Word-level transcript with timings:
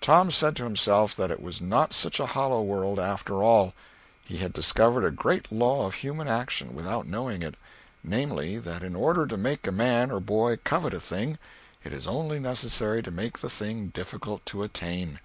Tom 0.00 0.30
said 0.30 0.56
to 0.56 0.64
himself 0.64 1.14
that 1.14 1.30
it 1.30 1.42
was 1.42 1.60
not 1.60 1.92
such 1.92 2.18
a 2.18 2.24
hollow 2.28 2.62
world, 2.62 2.98
after 2.98 3.42
all. 3.42 3.74
He 4.24 4.38
had 4.38 4.54
discovered 4.54 5.04
a 5.04 5.10
great 5.10 5.52
law 5.52 5.86
of 5.86 5.96
human 5.96 6.26
action, 6.26 6.72
without 6.74 7.06
knowing 7.06 7.42
it—namely, 7.42 8.56
that 8.60 8.82
in 8.82 8.96
order 8.96 9.26
to 9.26 9.36
make 9.36 9.66
a 9.66 9.70
man 9.70 10.10
or 10.10 10.16
a 10.16 10.20
boy 10.22 10.56
covet 10.64 10.94
a 10.94 11.00
thing, 11.00 11.38
it 11.84 11.92
is 11.92 12.06
only 12.06 12.38
necessary 12.38 13.02
to 13.02 13.10
make 13.10 13.40
the 13.40 13.50
thing 13.50 13.88
difficult 13.88 14.46
to 14.46 14.62
attain. 14.62 15.20